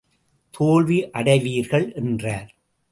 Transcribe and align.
தோல்வி 0.51 1.09
அடைவீர்கள் 1.09 1.93
என்றார். 1.93 2.55